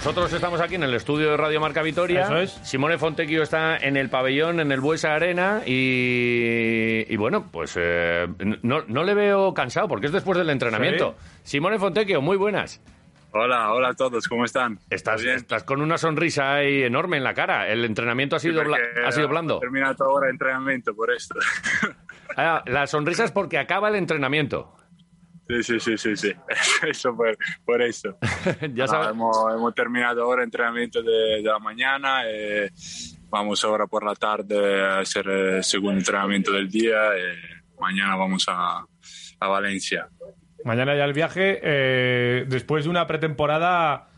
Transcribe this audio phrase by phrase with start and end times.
[0.00, 2.22] nosotros estamos aquí en el estudio de Radio Marca Vitoria.
[2.22, 2.52] Eso es.
[2.62, 5.60] Simone Fontecchio está en el pabellón, en el Buesa Arena.
[5.66, 8.26] Y, y bueno, pues eh,
[8.62, 11.16] no, no le veo cansado porque es después del entrenamiento.
[11.42, 12.80] Simone Fontecchio, muy buenas.
[13.32, 14.78] Hola, hola a todos, ¿cómo están?
[14.88, 15.36] Estás, bien?
[15.36, 17.68] estás con una sonrisa ahí enorme en la cara.
[17.68, 18.62] El entrenamiento ha sido,
[19.04, 19.58] ha sido blando.
[19.58, 21.34] Ho terminato ora l'entrenamento por esto.
[22.36, 24.72] Ah, la sonrisa es porque acaba el entrenamiento.
[25.50, 26.32] Sí, sí, sí, sí, sí.
[26.88, 28.16] Eso por, por eso.
[28.74, 29.10] ya sabes.
[29.10, 32.68] hemos, hemos terminado ahora el entrenamiento de, de la mañana y
[33.28, 38.46] vamos ahora por la tarde a hacer el segundo entrenamiento del día y mañana vamos
[38.48, 38.84] a,
[39.40, 40.08] a Valencia.
[40.64, 44.08] Mañana ya el viaje, eh, después de una pretemporada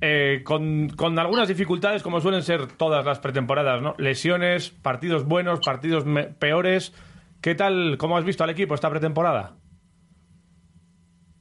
[0.00, 3.94] eh, con, con algunas dificultades, como suelen ser todas las pretemporadas, ¿no?
[3.98, 6.04] Lesiones, partidos buenos, partidos
[6.38, 6.94] peores.
[7.42, 9.56] ¿Qué tal, cómo has visto al equipo esta pretemporada?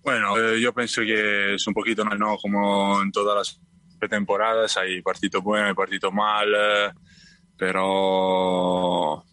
[0.10, 2.36] Bueno, eh, yo pienso que es un poquito ¿no?
[2.38, 3.62] como en todas las
[4.00, 6.94] pretemporadas, hay partidos buenos, hay partidos malos,
[7.56, 9.24] pero,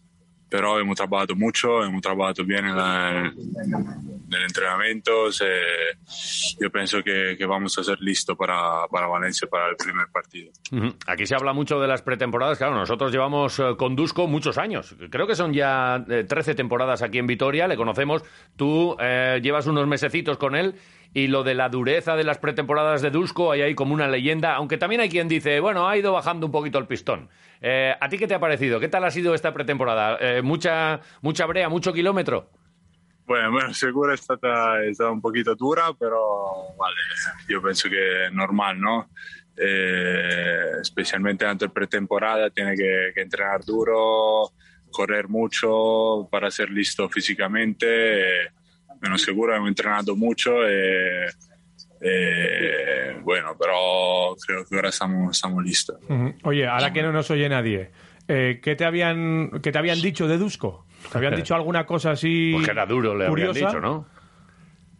[0.47, 3.33] pero hemos trabajado mucho, hemos trabajado bien en, la-
[4.31, 5.29] en entrenamiento.
[5.29, 5.97] eh,
[6.59, 10.51] yo pienso que, vamos a ser listos para, para Valencia para el primer partido.
[11.07, 12.57] Aquí se habla mucho de las pretemporadas.
[12.57, 14.95] Claro, nosotros llevamos eh, con Dusko muchos años.
[15.09, 17.67] Creo que son ya eh, 13 temporadas aquí en Vitoria.
[17.67, 18.23] Le conocemos.
[18.55, 20.75] Tú eh, llevas unos mesecitos con él.
[21.13, 24.55] Y lo de la dureza de las pretemporadas de Dusko, hay ahí como una leyenda.
[24.55, 27.29] Aunque también hay quien dice, bueno, ha ido bajando un poquito el pistón.
[27.61, 28.79] Eh, ¿A ti qué te ha parecido?
[28.79, 30.17] ¿Qué tal ha sido esta pretemporada?
[30.19, 32.49] Eh, ¿Mucha, ¿Mucha brea, mucho kilómetro?
[33.27, 36.95] Bueno, seguro è stata, è stata un poquito dura, però vale,
[37.47, 39.09] io penso che è normal, ¿no?
[39.53, 44.53] Eh, especialmente antes de pretemporada, tiene que, entrenar duro,
[44.89, 48.53] correr mucho para ser listo físicamente.
[49.01, 50.65] Bueno, seguro hemos entrenado mucho.
[50.65, 51.27] eh,
[51.99, 55.97] eh, bueno, pero creo que ahora estamos, estamos listos.
[56.07, 56.33] Ujú.
[56.43, 57.91] Oye, ahora que no nos oye nadie,
[58.29, 60.86] eh, ¿qué, te habían, ¿qué te habían dicho de Dusko?
[61.11, 63.59] ¿Te habían dicho alguna cosa así Pues que era duro, le curiosa?
[63.59, 64.07] dicho, ¿no?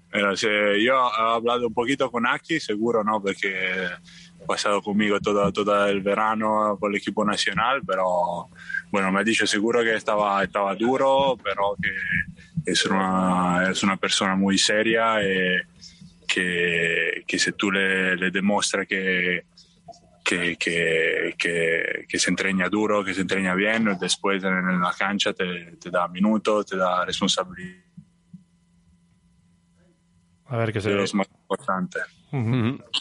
[0.10, 3.88] Pero si yo he hablado un poquito con Aki, seguro no, porque
[4.42, 8.48] ha pasado conmigo todo, todo el verano con el equipo nacional, pero
[8.90, 13.98] bueno, me ha dicho seguro que estaba, estaba duro, pero que es una, es una
[13.98, 15.58] persona muy seria y
[16.26, 19.44] que, que si tú le, le demuestras que,
[20.28, 25.32] que, que, que, que se entrena duro, que se entrena bien, después en la cancha
[25.32, 27.86] te, te da minutos, te da responsabilidad,
[30.48, 31.14] A ver, qué se es
[31.50, 32.00] importante.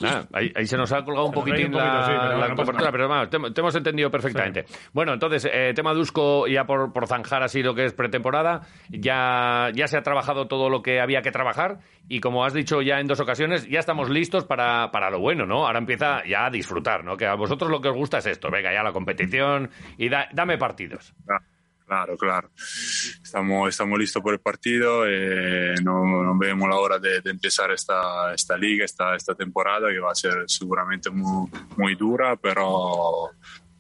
[0.05, 2.39] Ah, ahí, ahí se nos ha colgado un poquitín ido un poquito, la, sí, pero
[2.39, 4.67] la no cobertura, pero vamos, te, te hemos entendido perfectamente.
[4.93, 9.71] Bueno, entonces, eh, tema Dusko, ya por, por zanjar así lo que es pretemporada, ya,
[9.75, 13.01] ya se ha trabajado todo lo que había que trabajar y como has dicho ya
[13.01, 15.67] en dos ocasiones, ya estamos listos para, para lo bueno, ¿no?
[15.67, 17.17] Ahora empieza ya a disfrutar, ¿no?
[17.17, 20.29] Que a vosotros lo que os gusta es esto, venga ya la competición y da-
[20.33, 21.13] dame partidos.
[21.87, 22.51] Claro, claro.
[22.57, 25.07] Estamos, estamos listos por el partido.
[25.07, 29.89] eh, no, no vemos la hora de, de empezar esta, esta liga, esta, esta temporada,
[29.91, 33.31] que va a ser seguramente muy, muy dura, pero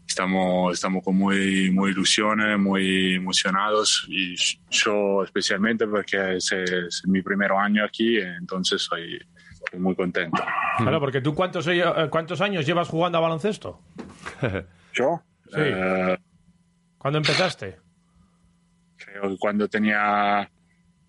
[0.06, 4.36] estamos, estamos con muy, muy ilusiones, muy emocionados y
[4.70, 9.18] yo especialmente porque es, es mi primer año aquí, entonces soy
[9.78, 10.42] muy contento.
[10.78, 13.82] Claro, porque tú cuántos, eh, cuántos años llevas jugando a baloncesto?
[14.94, 15.22] ¿Yo?
[15.46, 15.56] Sí.
[15.58, 16.16] Eh,
[16.98, 17.85] ¿Cuándo empezaste?
[19.06, 20.48] Creo que cuando tenía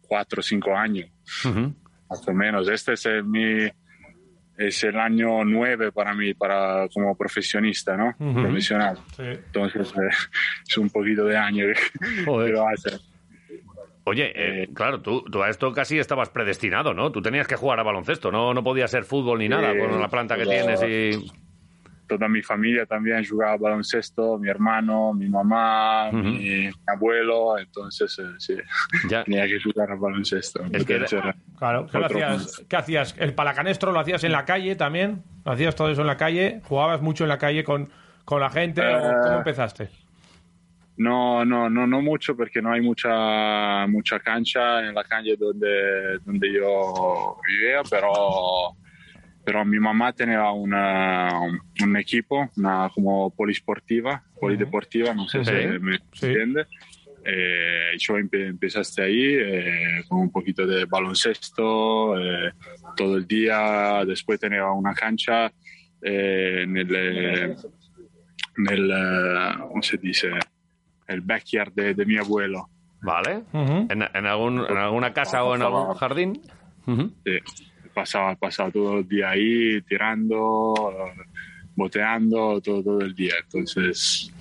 [0.01, 1.09] cuatro o cinco años.
[2.09, 2.69] Más o menos.
[2.69, 3.67] Este es el, mi,
[4.57, 8.15] es el año nueve para mí, para, como profesionista, ¿no?
[8.17, 8.97] Profesional.
[9.15, 9.23] Sí.
[9.23, 10.09] Entonces, eh,
[10.67, 12.47] es un poquito de año que, Joder.
[12.47, 12.97] que lo hace.
[14.05, 17.11] Oye, eh, claro, tú, tú a esto casi estabas predestinado, ¿no?
[17.11, 20.07] Tú tenías que jugar a baloncesto, no, no podía ser fútbol ni nada con la
[20.07, 21.29] planta que tienes y...
[22.07, 28.55] Toda mi familia también jugaba baloncesto, mi hermano, mi mamá, mi abuelo, entonces eh, sí,
[29.09, 29.23] Ya.
[29.25, 30.63] tenía que jugar al baloncesto.
[30.71, 32.63] Es que Entonces, era- Claro, ¿qué, hacías?
[32.69, 33.15] ¿Qué hacías?
[33.17, 35.23] ¿El palacanestro lo hacías en la calle también?
[35.43, 36.61] ¿Lo hacías todo eso en la calle?
[36.63, 37.89] ¿Jugabas mucho en la calle con,
[38.23, 38.81] con la gente?
[38.81, 39.89] ¿O Eh, ¿Cómo empezaste?
[40.97, 46.17] No, no, no, no mucho porque no hay mucha, mucha cancha en la calle donde,
[46.25, 48.75] donde yo vivía, pero,
[49.47, 55.51] pero mi mamá tenía una, un, un equipo, una como polisportiva, polideportiva, no sé Sí,
[55.51, 56.25] si me sí.
[56.25, 56.67] entiende.
[57.23, 62.51] Eh, yo empe- empezaste ahí eh, con un poquito de baloncesto eh,
[62.97, 64.03] todo el día.
[64.05, 65.45] Después tenía una cancha
[66.01, 67.55] eh, en el, eh,
[68.69, 70.29] eh, ¿cómo se dice?
[71.07, 72.69] El backyard de, de mi abuelo.
[72.99, 73.43] ¿Vale?
[73.53, 73.87] Ujú.
[73.89, 76.41] ¿En, en algún, ¿En alguna casa o en algún jardín?
[76.85, 77.13] Ujú.
[77.25, 77.39] Sí,
[77.97, 80.75] pasaba, pasaba todo el día ahí tirando,
[81.75, 83.33] boteando todo, todo el día.
[83.43, 84.31] Entonces,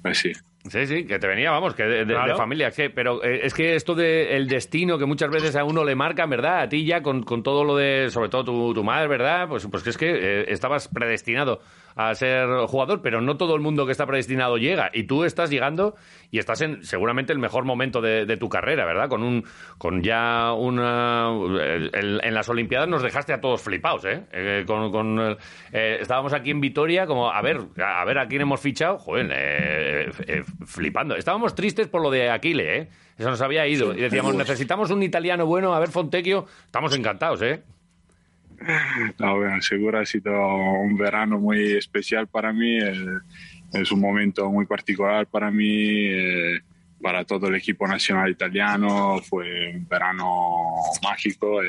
[0.00, 0.32] pues sí.
[0.68, 2.70] Sí, sí, que te venía, vamos, que de, familia.
[2.94, 6.60] pero eh, es que esto del destino que muchas veces a uno le marca, ¿verdad?
[6.60, 9.48] A ti ya con, con todo lo de, sobre todo tu, tu madre, ¿verdad?
[9.48, 11.60] Pues, pues que es que eh, estabas predestinado
[11.96, 14.90] a ser jugador, pero no todo el mundo que está predestinado llega.
[14.92, 15.94] Y tú estás llegando
[16.30, 19.08] y estás en seguramente el mejor momento de, tu carrera, ¿verdad?
[19.08, 19.44] Con un
[19.78, 21.28] con ya una...
[21.92, 24.22] en las Olimpiadas nos dejaste a todos flipados, ¿eh?
[24.32, 25.36] eh con,
[25.72, 28.98] eh, estábamos aquí en Vitoria como, a ver, a ver a quién hemos fichado.
[28.98, 31.16] Joder, eh, flipando.
[31.16, 32.88] Estábamos tristes por lo de Aquile, ¿eh?
[33.18, 33.92] Eso nos había ido.
[33.92, 35.74] y decíamos, necesitamos un italiano bueno.
[35.74, 37.62] A ver, Fontecchio, estamos encantados, ¿eh?
[39.18, 42.78] No, bueno, seguro ha sido un verano muy especial para mí.
[43.72, 46.60] es un momento muy particular para mí, eh,
[47.00, 49.18] para todo el equipo nacional italiano.
[49.22, 51.62] Fue un verano mágico.
[51.62, 51.68] Eh,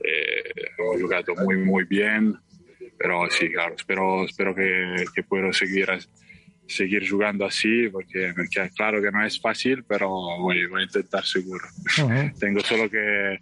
[0.00, 2.36] eh, hemos jugado muy, muy bien.
[2.96, 5.88] Pero sí, claro, espero, espero que, que pueda seguir,
[6.68, 8.32] seguir jugando así, porque
[8.76, 11.64] claro que no es fácil, pero voy, voy a intentar seguro.
[12.38, 13.40] Tengo solo que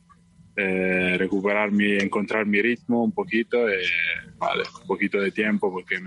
[0.63, 3.83] eh, recuperar mi, encontrar mi ritmo un poquito, e,
[4.37, 5.99] vale, un poquito de tiempo porque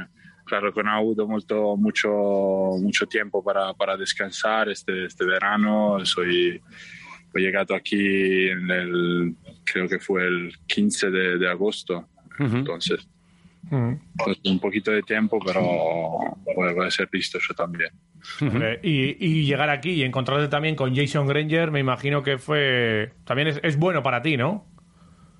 [0.46, 2.10] claro que no he avuto mucho, mucho,
[2.80, 6.06] mucho tiempo para, para descansar este, este verano.
[6.06, 6.62] Soy,
[7.34, 12.08] he llegado aquí en el, creo que fue el 15 de, de agosto,
[12.40, 13.08] entonces
[13.70, 15.62] pues un poquito de tiempo, pero
[16.56, 17.92] voy, a ser listo yo también.
[18.82, 23.14] Y, llegar aquí y encontrarte también con Jason Granger, me imagino que fue.
[23.26, 24.66] También es, bueno para ti, ¿no?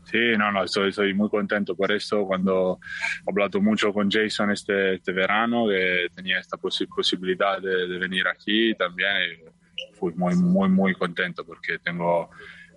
[0.06, 2.26] Sí, no, no, estoy, estoy, muy contento por esto.
[2.26, 2.80] Cuando
[3.26, 8.76] he hablado mucho con Jason este, este verano, que tenía esta posibilidad de, venir aquí
[8.76, 9.10] también,
[9.94, 12.30] fui muy, muy, muy contento porque tengo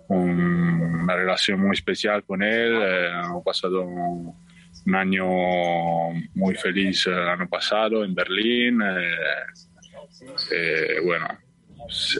[0.07, 2.79] una relación muy especial con él.
[2.81, 5.25] Eh, hemos pasado un año
[6.33, 8.81] muy feliz el año pasado en Berlín.
[8.81, 9.15] Eh,
[10.51, 11.27] eh, bueno,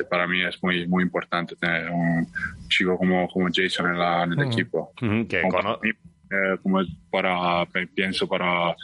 [0.10, 2.28] para mí es muy, muy importante tener un
[2.70, 4.94] chico como, como Jason en, el equipo.
[6.30, 7.66] Eh, como, para,
[7.96, 8.76] pienso para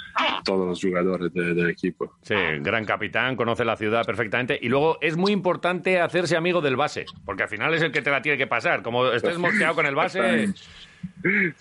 [0.45, 2.15] todos los jugadores del equipo.
[2.21, 6.77] Sí, gran capitán, conoce la ciudad perfectamente y luego es muy importante hacerse amigo del
[6.77, 8.81] base, porque al final es el que te la tiene que pasar.
[8.81, 10.47] Como estés mosqueado con el base...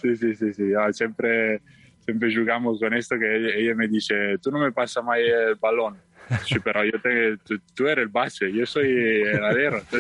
[0.01, 0.73] Sí, sí, sí, sí.
[0.73, 1.61] Ah, siempre
[2.05, 5.97] siempre jugamos con esto que ella, me dice, tú no me pasas más el balón.
[6.45, 7.37] Sí, pero yo te,
[7.75, 9.83] tú, eres el base, yo soy el alero.
[9.91, 9.99] Tú,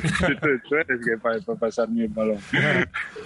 [0.68, 2.38] tú, eres que para, pasarme el balón.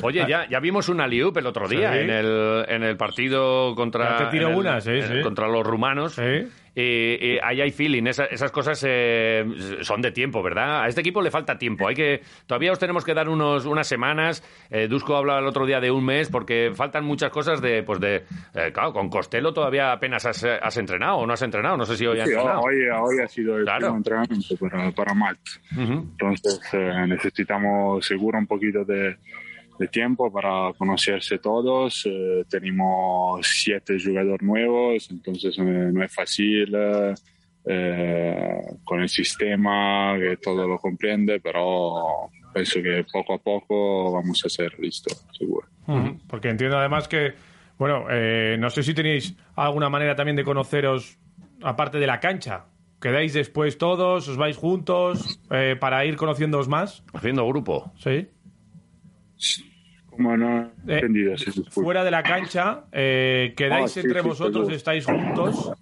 [0.03, 4.31] Oye, ya, ya vimos una liup el otro día en, el, en el partido contra,
[5.23, 6.15] contra los rumanos.
[6.15, 8.07] Sí eh, ahí hay feeling.
[8.07, 9.45] esas cosas eh,
[9.81, 10.83] son de tiempo, ¿verdad?
[10.83, 11.89] A este equipo le falta tiempo.
[11.89, 14.43] Hay que todavía os tenemos que dar unos unas semanas.
[14.71, 17.99] Eh, Dusko hablaba el otro día de un mes porque faltan muchas cosas de pues
[17.99, 18.25] de
[18.55, 21.79] eh, claro con Costello todavía apenas has, entrenado o no has entrenado.
[21.79, 22.61] No sé si hoy has entrenado.
[22.61, 25.39] Hoy, ha sido el entrenamiento para, para Matt.
[25.77, 26.61] Entonces
[27.09, 29.17] necesitamos seguro un poquito de
[29.79, 32.07] de tiempo para conocerse todos.
[32.07, 36.75] Eh, tenemos siete jugadores nuevos, entonces no es fácil
[37.65, 44.43] eh, con el sistema que todo lo comprende, pero pienso que poco a poco vamos
[44.45, 45.69] a ser listos, seguro.
[46.27, 47.35] Porque entiendo además que,
[47.79, 51.19] bueno, eh, no sé si tenéis alguna manera también de conoceros
[51.63, 52.67] aparte de la cancha.
[53.01, 54.27] ¿Quedáis después todos?
[54.27, 55.39] ¿Os vais juntos
[55.79, 57.05] para ir conociéndoos más?
[57.13, 57.93] Haciendo grupo.
[57.99, 58.27] Sí.
[60.19, 61.35] Bueno, eh, entendido,
[61.71, 64.71] fuera de la cancha, eh, ¿quedáis ah, entre vosotros?
[64.71, 65.73] ¿Estáis juntos?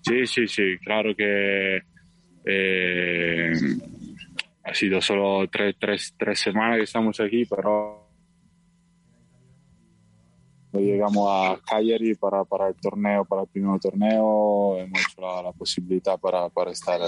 [0.00, 1.80] Sí, sí, sí, claro que
[2.44, 3.52] eh,
[4.64, 8.08] ha sido solo tres, tres, tres semanas que estamos aquí, pero
[10.72, 16.18] llegamos a Cagliari para, para el torneo, para el primer torneo, hemos hecho la, posibilidad
[16.18, 17.00] para, para estar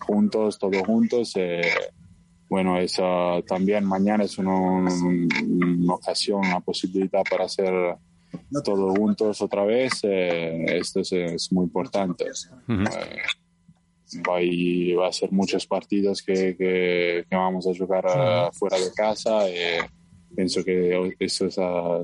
[0.00, 1.34] juntos, todos juntos
[2.48, 4.88] bueno, esa también mañana es una,
[5.92, 7.96] ocasión, una posibilidad para hacer
[8.64, 10.00] todos juntos otra vez.
[10.02, 12.26] Eh, esto es, muy importante.
[12.68, 12.84] Eh,
[14.96, 19.40] va, a, ser muchos partidos que, que, vamos a jugar eh, fuera de casa.
[20.34, 21.48] pienso que eso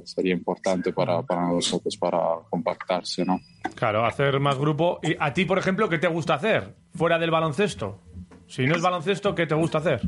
[0.04, 2.18] sería importante para, para, nosotros, para
[2.48, 3.40] compactarse, ¿no?
[3.74, 5.00] Claro, hacer más grupo.
[5.02, 8.00] ¿Y a ti, por ejemplo, qué te gusta hacer fuera del baloncesto?
[8.46, 10.00] Si no es baloncesto, ¿qué te gusta hacer?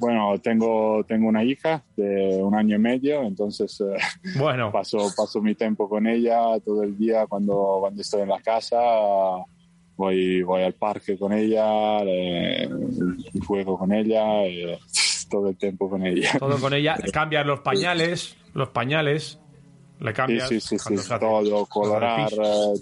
[0.00, 3.98] Bueno, tengo, tengo una hija de un año y medio, entonces eh,
[4.38, 4.72] bueno.
[4.72, 8.78] paso, paso mi tiempo con ella todo el día cuando, cuando estoy en la casa.
[9.96, 11.98] Voy, voy al parque con ella,
[13.46, 14.24] juego con ella,
[15.30, 16.30] todo el tiempo con ella.
[16.38, 16.96] Todo con ella.
[17.12, 19.39] Cambiar los pañales, los pañales.
[20.00, 20.48] Le cambias.
[20.48, 22.30] Sí, sí, sí, sí, todo, colorar,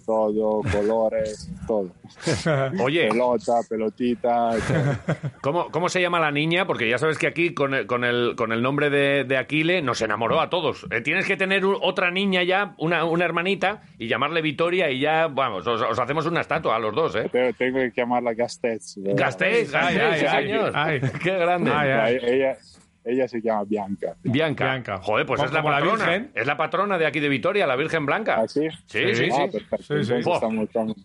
[0.07, 1.91] todo, colores, todo.
[2.83, 5.31] Oye, Pelota, pelotita, todo.
[5.43, 6.67] ¿cómo, ¿cómo se llama la niña?
[6.67, 9.83] Porque ya sabes que aquí con el, con el, con el nombre de, de Aquile
[9.83, 10.87] nos enamoró a todos.
[10.91, 15.27] Eh, tienes que tener otra niña ya, una, una hermanita, y llamarle Victoria y ya,
[15.27, 17.29] vamos, os, os hacemos una estatua a los dos, ¿eh?
[17.33, 18.95] Pero tengo que llamarla Gastez.
[18.99, 19.25] ¿verdad?
[19.25, 20.73] Gastéis, Ay, ay, ay, señor.
[20.75, 21.01] ay.
[21.23, 21.73] Qué grande.
[21.75, 22.19] Ay, ay.
[22.23, 22.57] Ella,
[23.05, 24.15] ella, se llama Bianca.
[24.23, 24.65] Bianca.
[24.65, 24.99] Bianca.
[24.99, 26.05] Joder, pues es la patrona.
[26.05, 26.31] Virgen.
[26.35, 28.37] Es la patrona de aquí de Vitoria, la Virgen Blanca.
[28.41, 28.69] ¿Ah, sí?
[28.87, 29.59] Sí, sí, Ah, sí.
[29.59, 30.03] perfecto.
[30.05, 30.97] Sí, estamos, estamos.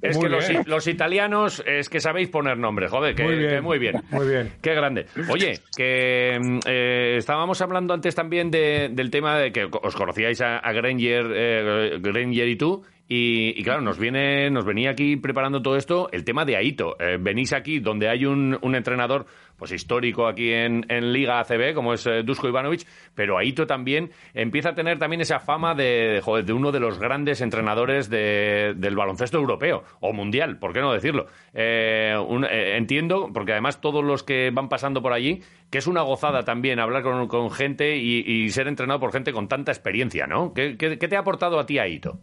[0.00, 3.50] Es Muy que los italianos es que sabéis poner nombres, joder, que Muy bien.
[3.50, 4.02] que muy bien.
[4.10, 4.52] Muy bien.
[4.62, 5.06] Qué grande.
[5.30, 10.40] Oye, que mm, eh, estábamos hablando antes también de- del tema de que os conocíais
[10.40, 12.82] a, a Granger, eh, Granger y tú.
[13.14, 16.96] Y, claro, nos viene, nos venía aquí preparando todo esto el tema de Aito.
[16.98, 19.26] Eh, venís aquí donde hay un, entrenador
[19.58, 24.70] pues histórico aquí en, Liga ACB, como es eh, Dusko Ivanovic, pero Aito también empieza
[24.70, 28.96] a tener también esa fama de, joder, de uno de los grandes entrenadores de- del
[28.96, 31.26] baloncesto europeo o mundial, ¿por qué no decirlo?
[31.52, 35.86] Eh, un- eh, entiendo, porque además todos los que van pasando por allí, que es
[35.86, 40.54] una gozada también hablar con, gente y, ser entrenado por gente con tanta experiencia, ¿no?
[40.54, 42.18] ¿Qué, qué- qué te ha aportado a ti Aito?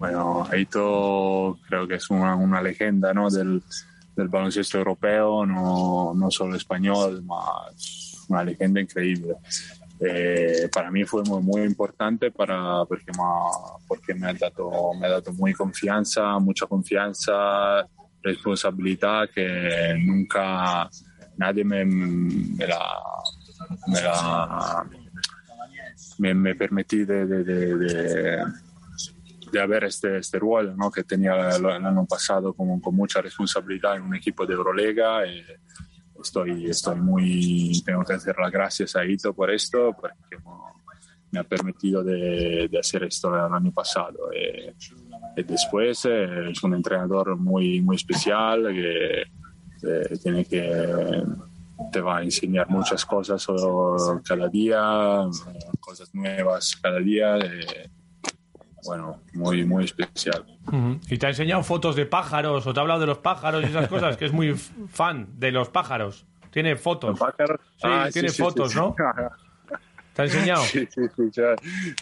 [0.00, 3.28] Bueno, Aito creo que es una, una leyenda ¿no?
[3.28, 3.62] del,
[4.16, 9.34] del baloncesto europeo, no, no solo español, más una leyenda increíble.
[10.00, 15.06] Eh, para mí fue muy, muy importante para, porque, ma- porque me, ha dado, me
[15.06, 17.86] ha dado muy confianza, mucha confianza,
[18.22, 20.88] responsabilidad que nunca
[21.36, 22.80] nadie me, me la...
[23.86, 24.86] Me la
[26.18, 28.44] me, me permití de, de- de- de-
[29.50, 30.90] de haber este, este rol ¿no?
[30.90, 35.24] que tenía el, el año pasado con, con mucha responsabilidad en un equipo de Eurolega.
[35.26, 35.44] eh,
[36.20, 40.36] estoy, estoy muy, tengo que hacer las gracias a Ito por esto, porque
[41.32, 44.30] me ha permitido de, de hacer esto el año pasado.
[44.34, 44.74] eh,
[45.36, 51.22] y después eh, es un entrenador muy, muy especial que eh, tiene que
[51.92, 53.46] te va a enseñar muchas cosas
[54.24, 57.38] cada día, eh, cosas nuevas cada día.
[58.84, 60.44] Bueno, muy, muy especial.
[61.08, 63.66] Y te ha enseñado fotos de pájaros, o te ha hablado de los pájaros y
[63.66, 66.26] esas cosas, que es muy fan de los pájaros.
[66.50, 67.18] Tiene fotos.
[67.76, 68.94] Sí, tiene fotos, ¿no?
[70.14, 70.62] ¿Te ha enseñado?
[70.64, 71.22] Sí, sí, sí.
[71.32, 71.54] ya.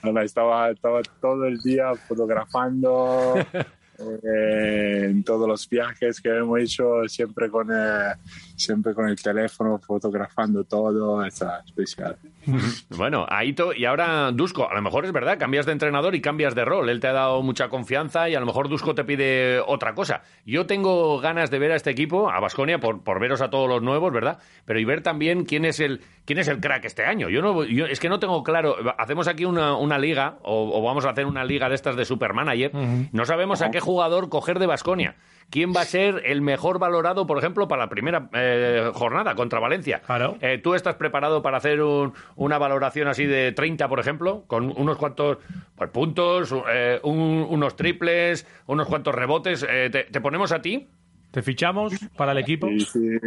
[0.03, 3.35] Nada, estaba, estaba todo el día fotografando
[3.99, 8.15] eh, en todos los viajes que hemos hecho, siempre con, eh,
[8.57, 11.25] siempre con el teléfono, fotografando todo.
[11.25, 12.17] Está especial.
[12.97, 16.55] Bueno, Aito y ahora Dusko, a lo mejor es verdad, cambias de entrenador y cambias
[16.55, 16.89] de rol.
[16.89, 20.23] Él te ha dado mucha confianza y a lo mejor Dusko te pide otra cosa.
[20.47, 23.69] Yo tengo ganas de ver a este equipo, a Basconia, por, por veros a todos
[23.69, 24.39] los nuevos, ¿verdad?
[24.65, 27.29] Pero y ver también quién es el quién es el crack este año.
[27.29, 28.77] Yo no, yo, es que no tengo claro.
[28.99, 32.05] Hacemos aquí una, una liga o, o vamos a hacer una liga de estas de
[32.05, 32.73] Supermanager.
[33.13, 35.17] No sabemos a qué jugador coger de Basconia.
[35.51, 39.59] ¿Quién va a ser el mejor valorado, por ejemplo, para la primera eh, jornada contra
[39.61, 40.03] Valencia?
[40.05, 40.37] Claro.
[40.43, 44.45] Eh, ¿Tú estás preparado para hacer un- una valoración así de 30, por ejemplo?
[44.47, 45.39] Con unos cuantos
[45.75, 49.65] pues, puntos, eh, un- unos triples, unos cuantos rebotes.
[49.67, 50.91] Eh, te, te ponemos a ti?
[51.31, 52.69] ¿Te fichamos para el equipo?
[52.69, 53.19] Y si,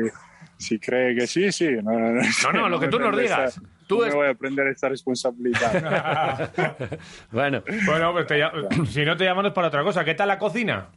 [0.57, 1.69] si cree que sí, sí.
[1.83, 3.59] No, no, no, No, no, lo que tú nos digas.
[3.95, 6.51] Tú no es- me voy a prender esta responsabilidad.
[7.31, 10.03] Bueno, Bueno, pues te llam- si no te llamamos para otra cosa.
[10.05, 10.87] ¿Qué tal la cocina?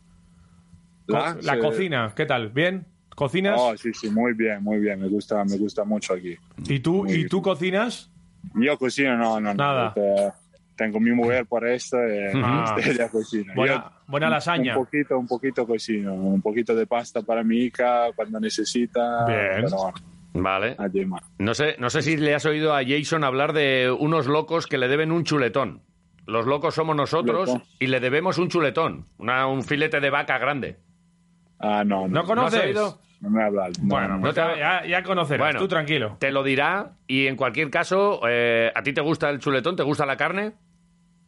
[1.07, 1.61] Co- La- la sí.
[1.61, 2.51] cocina, ¿qué tal?
[2.51, 2.87] ¿Bien?
[3.15, 3.57] ¿Cocinas?
[3.59, 4.99] Oh, sí, sí, muy bien, muy bien.
[5.01, 6.37] Me gusta, me gusta mucho aquí.
[6.69, 7.29] ¿Y tú, muy ¿Y bien.
[7.29, 8.11] tú cocinas?
[8.55, 9.55] Yo cocino, no, no, no.
[9.55, 9.95] Nada.
[9.95, 10.33] Te-
[10.77, 12.77] tengo mi mujer por esto y Ah.
[12.85, 13.53] ella cocina.
[13.55, 14.77] Buena, Yo buena lasaña.
[14.77, 16.13] Un poquito, un poquito cocino.
[16.15, 19.25] Un poquito de pasta para mi hija cuando necesita.
[19.27, 19.39] Bien.
[19.65, 19.95] Pero bueno,
[20.35, 20.77] vale.
[21.39, 24.79] No sé, no sé si le has oído a Jason hablar de unos locos que
[24.79, 25.83] le deben un chuletón.
[26.27, 27.69] Los locos somos nosotros Chuletón.
[27.79, 30.79] y le debemos un chuletón, una- un filete de vaca grande.
[31.59, 32.25] Ah, no, ¿No no.
[32.25, 32.75] conoces?
[33.21, 33.73] No me ha hablado.
[33.81, 35.47] No, Bueno, no, pues te- ya, ya conocerás.
[35.47, 35.59] Bueno.
[35.61, 36.17] tú tranquilo.
[36.19, 39.77] Te lo dirá y en cualquier caso, eh, ¿a ti te gusta el chuletón?
[39.77, 40.53] ¿Te gusta la carne?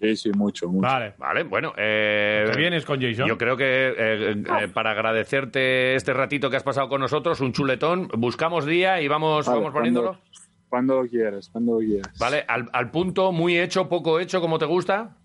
[0.01, 0.83] Sí, sí, mucho, mucho.
[0.87, 1.15] Vale.
[1.17, 1.73] Vale, bueno.
[1.77, 3.27] eh, ¿Te vienes con Jason?
[3.27, 3.65] Yo creo que
[3.97, 9.01] eh, eh, para agradecerte este ratito que has pasado con nosotros, un chuletón, buscamos día
[9.01, 10.09] y vamos, Vale, vamos poniéndolo.
[10.09, 10.27] Cuando,
[10.69, 12.13] cuando lo quieras, cuando lo quieras.
[12.19, 15.17] Vale, al, al punto, muy hecho, poco hecho, como te gusta.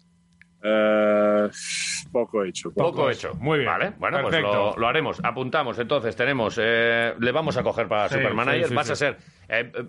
[0.64, 1.50] Eh,
[2.12, 2.72] poco hecho.
[2.74, 3.34] Poco hecho.
[3.36, 3.70] Muy bien.
[3.72, 4.74] Vale, bueno, pues Perfecto.
[4.76, 5.20] lo, lo haremos.
[5.24, 5.78] Apuntamos.
[5.80, 6.60] Entonces, tenemos.
[6.62, 8.64] eh, le vamos a coger para Sí, Supermanager.
[8.64, 8.94] sí, sí, Vas sí.
[8.94, 9.18] a ser
[9.50, 9.84] eh, eh,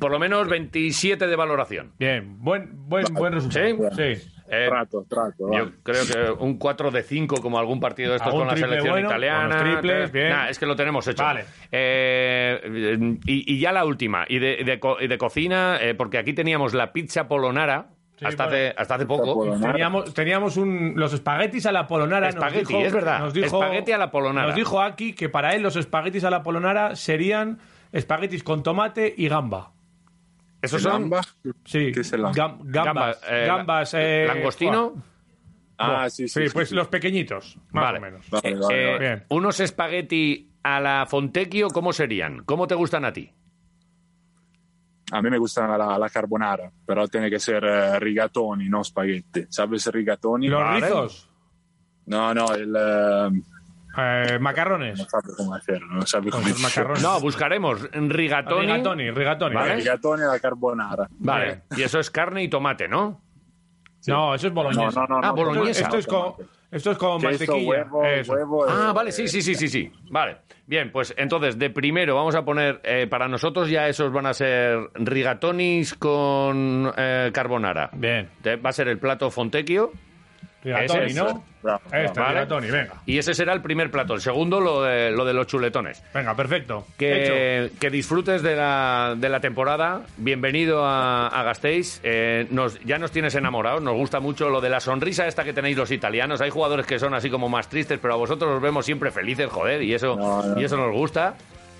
[0.00, 1.92] por lo menos 27 de valoración.
[1.98, 3.66] Bien, buen, buen, buen resultado.
[3.94, 4.16] ¿Sí?
[4.16, 4.30] Sí.
[4.48, 5.50] Eh, Trato, trato.
[5.52, 8.92] yo creo que un 4 de 5, como algún partido de estos con la selección
[8.92, 9.58] bueno, italiana.
[9.58, 10.28] triples, bien.
[10.28, 11.24] Nah, es que lo tenemos hecho.
[11.24, 11.44] Vale.
[11.72, 14.24] Eh, y, y ya la última.
[14.28, 17.88] Y de, de co- y de cocina, eh, porque aquí teníamos la pizza polonara.
[18.24, 18.56] Hasta, bueno.
[18.58, 19.58] hace, hasta hace poco.
[19.60, 22.26] Teníamos, teníamos un, los espaguetis a la polonara.
[22.26, 23.18] nos Espagueti, dijo- es verdad.
[23.20, 24.46] Nos dijo, Espagueti a la polonara.
[24.46, 27.58] Nos dijo aquí que para él los espaguetis a la polonara serían
[27.92, 29.72] espaguetis con tomate y gamba.
[30.62, 31.20] Esos ¿El son gamba?
[31.64, 32.34] Sí, ¿Qué es el gamba?
[32.34, 33.20] gam- gambas.
[33.28, 34.94] eh, gambas, la- eh, langostino.
[35.78, 36.40] Ah, sí, sí.
[36.40, 36.74] Sí, sí, pues sí.
[36.74, 37.98] los pequeñitos, más Vale.
[37.98, 38.30] o menos.
[38.30, 38.98] Vale, Eh, vale, eh, vale.
[38.98, 39.24] Bien.
[39.28, 42.42] Unos espagueti a la Fontecchio, ¿cómo serían?
[42.44, 43.30] ¿Cómo te gustan a ti?
[45.12, 49.46] A mí me gusta la, la carbonara, pero tiene que ser eh, rigatoni, no spaghetti.
[49.48, 50.48] ¿Sabes rigatoni?
[50.48, 50.80] Los Vale.
[50.80, 51.30] rizos,
[52.06, 52.74] No, no, el...
[52.76, 53.42] eh,
[53.98, 54.98] eh, macarrones.
[54.98, 56.68] no sabe cómo hacerlo, no sabe cómo Pues decirlo.
[56.68, 57.02] macarrones.
[57.02, 58.66] No, buscaremos rigatoni.
[58.66, 59.54] Rigatoni, rigatoni.
[59.54, 59.76] Vale.
[59.76, 61.08] Rigatoni a la carbonara.
[61.18, 61.62] Vale.
[61.76, 63.22] Y eso es carne y tomate, ¿no?
[64.08, 65.00] No, eso es No, boloñesa.
[65.00, 65.18] no, no.
[65.18, 65.84] Ah, no, boloñesa.
[65.84, 66.34] Esto es con,
[66.70, 67.68] esto es con Queso, mantequilla.
[67.68, 68.32] huevo, Eso.
[68.32, 68.64] huevo.
[68.68, 69.90] Ah, eh, vale, sí, sí, sí, sí, sí.
[70.10, 70.38] Vale.
[70.66, 74.34] Bien, pues entonces, de primero vamos a poner, eh, para nosotros ya esos van a
[74.34, 77.90] ser rigatonis con eh, carbonara.
[77.92, 78.28] Bien.
[78.64, 79.92] Va a ser el plato Fontecchio
[80.66, 81.44] Rigatoni, Ese, ¿no?
[81.62, 82.32] bravo, Este, Vale.
[82.34, 82.94] rigatoni, venga.
[83.06, 84.14] y ese será el primer plato.
[84.14, 86.02] El segundo, lo de, lo de los chuletones.
[86.12, 86.86] Venga, perfecto.
[86.98, 90.02] Que, que disfrutes de la, de la temporada.
[90.16, 92.00] Bienvenido a, a Gasteiz.
[92.02, 93.80] Eh, nos, ya nos tienes enamorados.
[93.82, 96.40] Nos gusta mucho lo de la sonrisa esta que tenéis los italianos.
[96.40, 99.48] Hay jugadores que son así como más tristes, pero a vosotros os vemos siempre felices,
[99.48, 100.60] joder, y eso, No, no.
[100.60, 101.34] y eso nos gusta.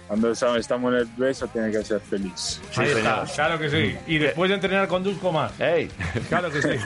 [0.06, 2.60] Cuando estamos en el beso, tiene que ser feliz.
[2.76, 3.34] Ahí Sí, está, señor.
[3.34, 3.96] claro que sí.
[4.06, 5.58] Y después de entrenar con Dusko más.
[5.60, 5.90] Ey,
[6.28, 6.68] Claro que sí.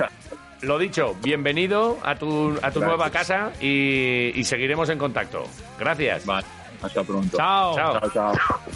[0.63, 5.45] lo dicho, bienvenido a tu, a tu nueva casa y, y seguiremos en contacto.
[5.79, 6.27] Gracias.
[6.27, 6.47] Vale,
[6.83, 7.37] hasta pronto.
[7.37, 7.75] Chao.
[7.75, 8.01] Chao.
[8.01, 8.61] Chao, chao.